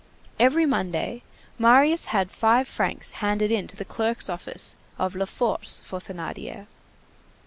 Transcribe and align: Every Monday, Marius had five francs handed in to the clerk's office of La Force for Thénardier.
Every 0.39 0.65
Monday, 0.65 1.21
Marius 1.59 2.05
had 2.05 2.31
five 2.31 2.67
francs 2.67 3.11
handed 3.21 3.51
in 3.51 3.67
to 3.67 3.75
the 3.75 3.85
clerk's 3.85 4.29
office 4.29 4.75
of 4.97 5.15
La 5.15 5.25
Force 5.25 5.79
for 5.81 5.99
Thénardier. 5.99 6.65